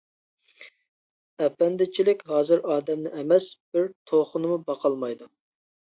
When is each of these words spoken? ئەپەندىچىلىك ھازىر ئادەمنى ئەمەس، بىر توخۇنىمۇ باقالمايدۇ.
ئەپەندىچىلىك 1.43 2.25
ھازىر 2.33 2.63
ئادەمنى 2.71 3.13
ئەمەس، 3.19 3.51
بىر 3.77 3.89
توخۇنىمۇ 4.13 4.59
باقالمايدۇ. 4.71 5.33